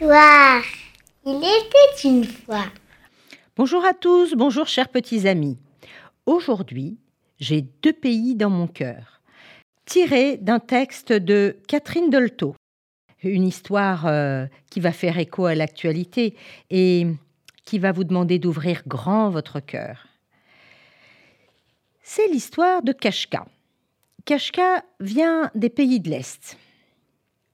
[0.00, 2.64] Il était une fois.
[3.56, 5.56] Bonjour à tous, bonjour chers petits amis.
[6.26, 6.98] Aujourd'hui,
[7.38, 9.20] j'ai deux pays dans mon cœur,
[9.84, 12.56] tiré d'un texte de Catherine Dolto.
[13.22, 16.34] Une histoire euh, qui va faire écho à l'actualité
[16.70, 17.06] et
[17.64, 20.08] qui va vous demander d'ouvrir grand votre cœur.
[22.02, 23.46] C'est l'histoire de Kashka.
[24.24, 26.58] Kashka vient des pays de l'Est.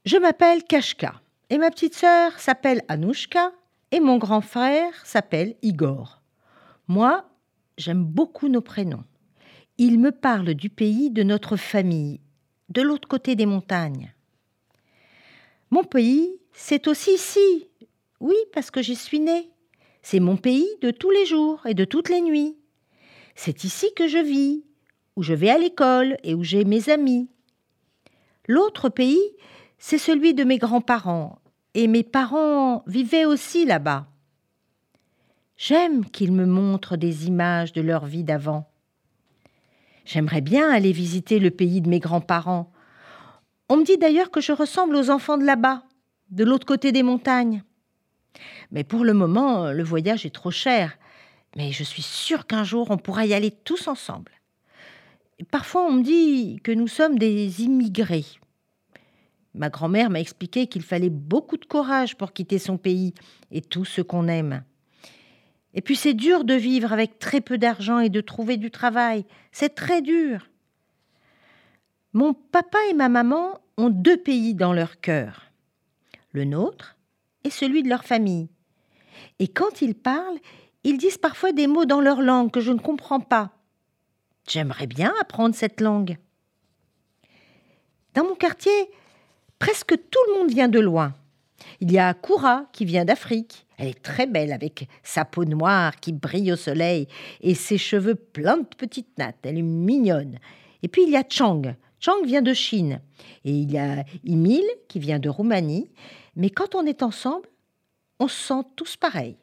[0.06, 3.52] Je m'appelle Kashka et ma petite sœur s'appelle Anouchka
[3.90, 6.22] et mon grand frère s'appelle Igor.
[6.86, 7.28] Moi,
[7.76, 9.04] j'aime beaucoup nos prénoms.
[9.76, 12.20] Ils me parlent du pays de notre famille,
[12.68, 14.14] de l'autre côté des montagnes.
[15.70, 17.68] Mon pays, c'est aussi ici.
[18.20, 19.50] Oui, parce que j'y suis née.
[20.02, 22.56] C'est mon pays de tous les jours et de toutes les nuits.
[23.34, 24.64] C'est ici que je vis,
[25.16, 27.28] où je vais à l'école et où j'ai mes amis.
[28.46, 29.22] L'autre pays,
[29.78, 31.39] c'est celui de mes grands-parents,
[31.74, 34.06] et mes parents vivaient aussi là-bas.
[35.56, 38.70] J'aime qu'ils me montrent des images de leur vie d'avant.
[40.04, 42.72] J'aimerais bien aller visiter le pays de mes grands-parents.
[43.68, 45.84] On me dit d'ailleurs que je ressemble aux enfants de là-bas,
[46.30, 47.62] de l'autre côté des montagnes.
[48.70, 50.96] Mais pour le moment, le voyage est trop cher.
[51.56, 54.32] Mais je suis sûre qu'un jour on pourra y aller tous ensemble.
[55.50, 58.26] Parfois on me dit que nous sommes des immigrés.
[59.54, 63.14] Ma grand-mère m'a expliqué qu'il fallait beaucoup de courage pour quitter son pays
[63.50, 64.62] et tout ce qu'on aime.
[65.74, 69.24] Et puis c'est dur de vivre avec très peu d'argent et de trouver du travail.
[69.52, 70.48] C'est très dur.
[72.12, 75.46] Mon papa et ma maman ont deux pays dans leur cœur.
[76.32, 76.96] Le nôtre
[77.44, 78.48] et celui de leur famille.
[79.38, 80.38] Et quand ils parlent,
[80.84, 83.52] ils disent parfois des mots dans leur langue que je ne comprends pas.
[84.48, 86.16] J'aimerais bien apprendre cette langue.
[88.14, 88.90] Dans mon quartier,
[89.60, 91.14] presque tout le monde vient de loin.
[91.80, 93.66] Il y a Koura qui vient d'Afrique.
[93.78, 97.06] Elle est très belle avec sa peau noire qui brille au soleil
[97.40, 99.38] et ses cheveux pleins de petites nattes.
[99.44, 100.38] Elle est mignonne.
[100.82, 101.62] Et puis il y a Chang.
[102.00, 103.00] Chang vient de Chine.
[103.44, 105.90] Et il y a Emile qui vient de Roumanie.
[106.36, 107.48] Mais quand on est ensemble,
[108.18, 109.36] on se sent tous pareils.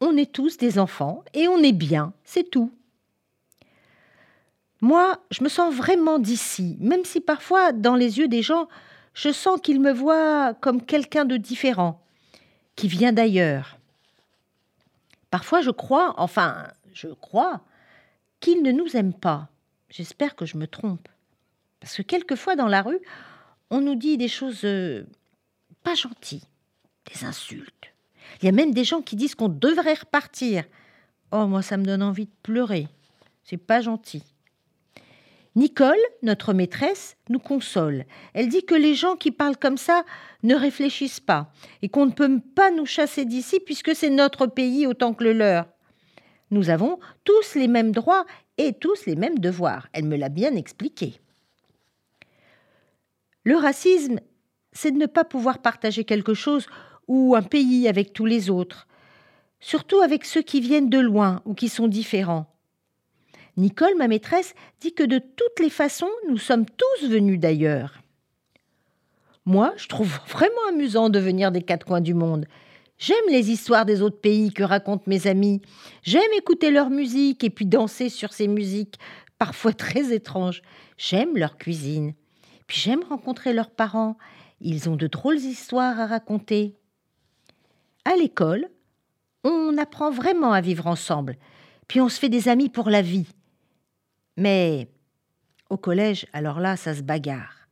[0.00, 2.72] On est tous des enfants et on est bien, c'est tout.
[4.80, 8.66] Moi, je me sens vraiment d'ici, même si parfois, dans les yeux des gens,
[9.14, 12.00] je sens qu'ils me voient comme quelqu'un de différent,
[12.76, 13.78] qui vient d'ailleurs.
[15.30, 17.60] Parfois, je crois, enfin, je crois,
[18.40, 19.48] qu'ils ne nous aiment pas.
[19.88, 21.08] J'espère que je me trompe.
[21.80, 23.00] Parce que quelquefois, dans la rue,
[23.70, 25.04] on nous dit des choses euh,
[25.82, 26.44] pas gentilles,
[27.12, 27.92] des insultes.
[28.40, 30.64] Il y a même des gens qui disent qu'on devrait repartir.
[31.32, 32.88] Oh, moi, ça me donne envie de pleurer.
[33.44, 34.22] C'est pas gentil.
[35.56, 38.04] Nicole, notre maîtresse, nous console.
[38.34, 40.04] Elle dit que les gens qui parlent comme ça
[40.44, 41.52] ne réfléchissent pas
[41.82, 45.32] et qu'on ne peut pas nous chasser d'ici puisque c'est notre pays autant que le
[45.32, 45.66] leur.
[46.52, 48.26] Nous avons tous les mêmes droits
[48.58, 49.88] et tous les mêmes devoirs.
[49.92, 51.20] Elle me l'a bien expliqué.
[53.42, 54.20] Le racisme,
[54.72, 56.66] c'est de ne pas pouvoir partager quelque chose
[57.08, 58.86] ou un pays avec tous les autres,
[59.58, 62.46] surtout avec ceux qui viennent de loin ou qui sont différents.
[63.56, 68.00] Nicole, ma maîtresse, dit que de toutes les façons, nous sommes tous venus d'ailleurs.
[69.46, 72.46] Moi, je trouve vraiment amusant de venir des quatre coins du monde.
[72.98, 75.62] J'aime les histoires des autres pays que racontent mes amis.
[76.02, 78.98] J'aime écouter leur musique et puis danser sur ces musiques,
[79.38, 80.60] parfois très étranges.
[80.98, 82.12] J'aime leur cuisine.
[82.66, 84.18] Puis j'aime rencontrer leurs parents.
[84.60, 86.76] Ils ont de drôles histoires à raconter.
[88.04, 88.68] À l'école,
[89.44, 91.38] on apprend vraiment à vivre ensemble.
[91.88, 93.26] Puis on se fait des amis pour la vie.
[94.40, 94.88] Mais
[95.68, 97.68] au collège, alors là, ça se bagarre.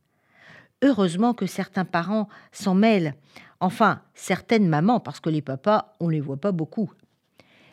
[0.83, 3.15] Heureusement que certains parents s'en mêlent,
[3.59, 6.91] enfin certaines mamans, parce que les papas, on ne les voit pas beaucoup.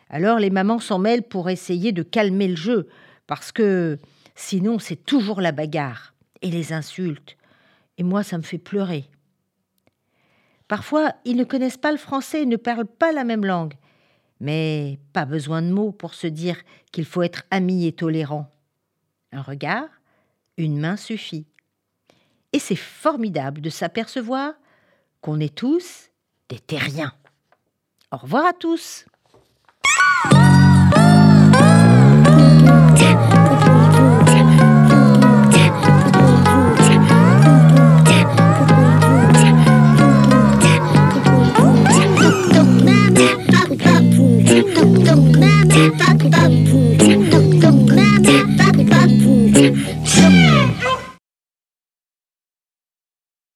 [0.09, 2.87] Alors les mamans s'en mêlent pour essayer de calmer le jeu,
[3.27, 3.99] parce que
[4.33, 7.37] sinon c'est toujours la bagarre et les insultes.
[7.99, 9.11] Et moi, ça me fait pleurer.
[10.67, 13.75] Parfois, ils ne connaissent pas le français et ne parlent pas la même langue.
[14.39, 16.57] Mais pas besoin de mots pour se dire
[16.91, 18.51] qu'il faut être ami et tolérant.
[19.31, 19.89] Un regard,
[20.57, 21.45] une main suffit.
[22.53, 24.53] Et c'est formidable de s'apercevoir
[25.21, 26.09] qu'on est tous
[26.49, 27.13] des terriens.
[28.11, 29.05] Au revoir à tous